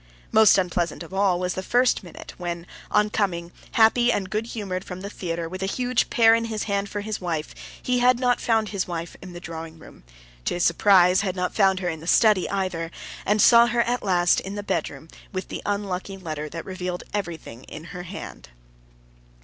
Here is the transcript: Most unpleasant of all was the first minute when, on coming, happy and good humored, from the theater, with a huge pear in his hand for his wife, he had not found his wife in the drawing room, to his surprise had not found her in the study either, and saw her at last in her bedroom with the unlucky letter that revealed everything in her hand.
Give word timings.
Most 0.31 0.57
unpleasant 0.57 1.03
of 1.03 1.13
all 1.13 1.39
was 1.39 1.53
the 1.53 1.61
first 1.61 2.01
minute 2.03 2.33
when, 2.39 2.65
on 2.89 3.11
coming, 3.11 3.51
happy 3.73 4.11
and 4.11 4.31
good 4.31 4.47
humored, 4.47 4.83
from 4.83 5.01
the 5.01 5.11
theater, 5.11 5.47
with 5.47 5.61
a 5.61 5.67
huge 5.67 6.09
pear 6.09 6.33
in 6.33 6.45
his 6.45 6.63
hand 6.63 6.89
for 6.89 7.01
his 7.01 7.21
wife, 7.21 7.53
he 7.79 7.99
had 7.99 8.19
not 8.19 8.41
found 8.41 8.69
his 8.69 8.87
wife 8.87 9.15
in 9.21 9.33
the 9.33 9.39
drawing 9.39 9.77
room, 9.77 10.03
to 10.45 10.55
his 10.55 10.65
surprise 10.65 11.21
had 11.21 11.35
not 11.35 11.53
found 11.53 11.81
her 11.81 11.87
in 11.87 11.99
the 11.99 12.07
study 12.07 12.49
either, 12.49 12.89
and 13.27 13.43
saw 13.43 13.67
her 13.67 13.83
at 13.83 14.01
last 14.01 14.39
in 14.39 14.55
her 14.55 14.63
bedroom 14.63 15.07
with 15.31 15.49
the 15.49 15.61
unlucky 15.67 16.17
letter 16.17 16.49
that 16.49 16.65
revealed 16.65 17.03
everything 17.13 17.63
in 17.65 17.83
her 17.93 18.01
hand. 18.01 18.49